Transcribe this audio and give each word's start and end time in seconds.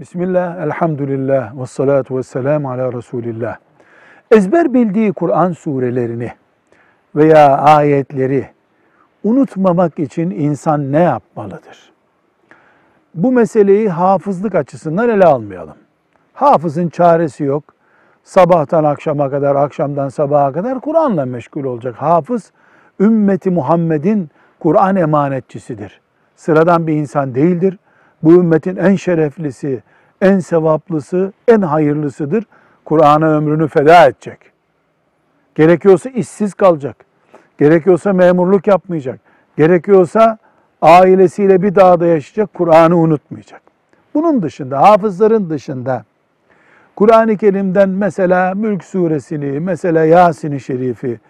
Bismillah, 0.00 0.56
elhamdülillah, 0.56 1.60
ve 1.60 1.66
salatu 1.66 2.16
ve 2.16 2.22
selamu 2.22 2.70
ala 2.70 2.92
Resulillah. 2.92 3.56
Ezber 4.30 4.74
bildiği 4.74 5.12
Kur'an 5.12 5.52
surelerini 5.52 6.32
veya 7.14 7.58
ayetleri 7.58 8.46
unutmamak 9.24 9.98
için 9.98 10.30
insan 10.30 10.92
ne 10.92 11.02
yapmalıdır? 11.02 11.92
Bu 13.14 13.32
meseleyi 13.32 13.88
hafızlık 13.88 14.54
açısından 14.54 15.08
ele 15.08 15.24
almayalım. 15.24 15.76
Hafızın 16.32 16.88
çaresi 16.88 17.44
yok. 17.44 17.64
Sabahtan 18.24 18.84
akşama 18.84 19.30
kadar, 19.30 19.56
akşamdan 19.56 20.08
sabaha 20.08 20.52
kadar 20.52 20.80
Kur'an'la 20.80 21.26
meşgul 21.26 21.64
olacak. 21.64 21.94
Hafız, 21.94 22.52
ümmeti 23.00 23.50
Muhammed'in 23.50 24.30
Kur'an 24.58 24.96
emanetçisidir. 24.96 26.00
Sıradan 26.36 26.86
bir 26.86 26.94
insan 26.94 27.34
değildir. 27.34 27.78
Bu 28.26 28.32
ümmetin 28.32 28.76
en 28.76 28.96
şereflisi, 28.96 29.82
en 30.20 30.38
sevaplısı, 30.38 31.32
en 31.48 31.62
hayırlısıdır. 31.62 32.44
Kur'an'a 32.84 33.30
ömrünü 33.36 33.68
feda 33.68 34.06
edecek. 34.06 34.38
Gerekiyorsa 35.54 36.10
işsiz 36.10 36.54
kalacak. 36.54 36.96
Gerekiyorsa 37.58 38.12
memurluk 38.12 38.66
yapmayacak. 38.66 39.20
Gerekiyorsa 39.56 40.38
ailesiyle 40.82 41.62
bir 41.62 41.74
dağda 41.74 42.06
yaşayacak, 42.06 42.54
Kur'an'ı 42.54 42.96
unutmayacak. 42.96 43.62
Bunun 44.14 44.42
dışında, 44.42 44.80
hafızların 44.80 45.50
dışında 45.50 46.04
Kur'an-ı 46.96 47.36
Kerim'den 47.36 47.88
mesela 47.88 48.54
Mülk 48.54 48.84
suresini, 48.84 49.60
mesela 49.60 50.04
Yasin-i 50.04 50.60
Şerif'i, 50.60 51.20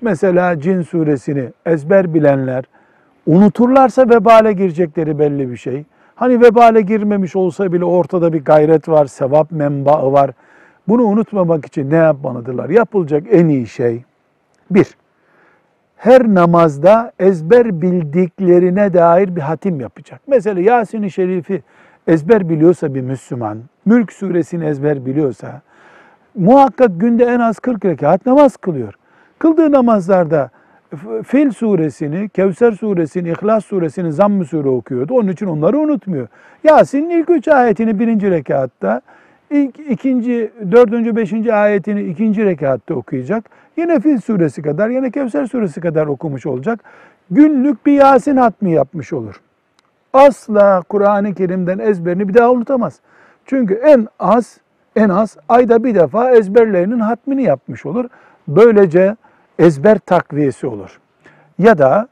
mesela 0.00 0.60
Cin 0.60 0.82
suresini 0.82 1.48
ezber 1.66 2.14
bilenler 2.14 2.64
unuturlarsa 3.26 4.08
vebale 4.08 4.52
girecekleri 4.52 5.18
belli 5.18 5.50
bir 5.50 5.56
şey. 5.56 5.84
Hani 6.14 6.40
vebale 6.40 6.80
girmemiş 6.80 7.36
olsa 7.36 7.72
bile 7.72 7.84
ortada 7.84 8.32
bir 8.32 8.44
gayret 8.44 8.88
var, 8.88 9.06
sevap 9.06 9.50
menbaı 9.50 10.12
var. 10.12 10.30
Bunu 10.88 11.02
unutmamak 11.02 11.66
için 11.66 11.90
ne 11.90 11.96
yapmalıdırlar? 11.96 12.70
Yapılacak 12.70 13.26
en 13.30 13.48
iyi 13.48 13.66
şey 13.66 14.04
bir, 14.70 14.96
her 15.96 16.34
namazda 16.34 17.12
ezber 17.18 17.80
bildiklerine 17.82 18.94
dair 18.94 19.36
bir 19.36 19.40
hatim 19.40 19.80
yapacak. 19.80 20.20
Mesela 20.26 20.60
Yasin-i 20.60 21.10
Şerif'i 21.10 21.62
ezber 22.06 22.48
biliyorsa 22.48 22.94
bir 22.94 23.00
Müslüman, 23.00 23.58
Mülk 23.84 24.12
suresini 24.12 24.64
ezber 24.64 25.06
biliyorsa, 25.06 25.62
muhakkak 26.34 27.00
günde 27.00 27.24
en 27.24 27.40
az 27.40 27.58
40 27.58 27.84
rekat 27.84 28.26
namaz 28.26 28.56
kılıyor. 28.56 28.94
Kıldığı 29.38 29.72
namazlarda 29.72 30.50
Fil 31.24 31.50
suresini, 31.50 32.28
Kevser 32.28 32.72
suresini, 32.72 33.28
İhlas 33.28 33.64
suresini, 33.64 34.12
Zamm-ı 34.12 34.44
sure 34.44 34.68
okuyordu. 34.68 35.14
Onun 35.14 35.28
için 35.28 35.46
onları 35.46 35.78
unutmuyor. 35.78 36.28
Yasin'in 36.64 37.10
ilk 37.10 37.30
üç 37.30 37.48
ayetini 37.48 37.98
birinci 37.98 38.30
rekatta, 38.30 39.00
ilk, 39.50 39.78
ikinci, 39.78 40.50
dördüncü, 40.72 41.16
beşinci 41.16 41.54
ayetini 41.54 42.02
ikinci 42.02 42.44
rekatta 42.44 42.94
okuyacak. 42.94 43.44
Yine 43.76 44.00
Fil 44.00 44.18
suresi 44.18 44.62
kadar, 44.62 44.88
yine 44.88 45.10
Kevser 45.10 45.46
suresi 45.46 45.80
kadar 45.80 46.06
okumuş 46.06 46.46
olacak. 46.46 46.80
Günlük 47.30 47.86
bir 47.86 47.92
Yasin 47.92 48.36
hatmi 48.36 48.72
yapmış 48.72 49.12
olur. 49.12 49.40
Asla 50.12 50.82
Kur'an-ı 50.88 51.34
Kerim'den 51.34 51.78
ezberini 51.78 52.28
bir 52.28 52.34
daha 52.34 52.52
unutamaz. 52.52 53.00
Çünkü 53.46 53.74
en 53.74 54.08
az, 54.18 54.58
en 54.96 55.08
az 55.08 55.36
ayda 55.48 55.84
bir 55.84 55.94
defa 55.94 56.30
ezberlerinin 56.30 57.00
hatmini 57.00 57.42
yapmış 57.42 57.86
olur. 57.86 58.04
Böylece 58.48 59.16
ezber 59.58 59.98
takviyesi 59.98 60.66
olur. 60.66 61.00
Ya 61.58 61.78
da 61.78 62.08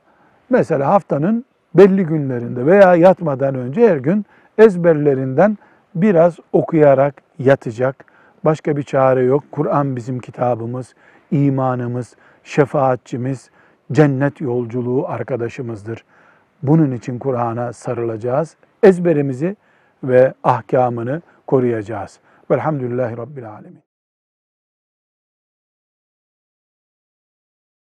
mesela 0.51 0.89
haftanın 0.89 1.45
belli 1.75 2.05
günlerinde 2.07 2.67
veya 2.67 2.95
yatmadan 2.95 3.55
önce 3.55 3.89
her 3.89 3.97
gün 3.97 4.27
ezberlerinden 4.59 5.59
biraz 5.95 6.37
okuyarak 6.53 7.15
yatacak. 7.39 8.05
Başka 8.45 8.77
bir 8.77 8.83
çare 8.83 9.23
yok. 9.23 9.45
Kur'an 9.53 9.97
bizim 9.97 10.19
kitabımız, 10.19 10.95
imanımız, 11.31 12.17
şefaatçimiz, 12.45 13.51
cennet 13.93 14.41
yolculuğu 14.41 15.09
arkadaşımızdır. 15.09 16.05
Bunun 16.63 16.93
için 16.93 17.19
Kur'an'a 17.19 17.73
sarılacağız. 17.73 18.57
Ezberimizi 18.83 19.57
ve 20.05 20.35
ahkamını 20.45 21.23
koruyacağız. 21.47 22.21
Velhamdülillahi 22.51 23.17
Rabbil 23.17 23.51
Alemin. 23.51 23.92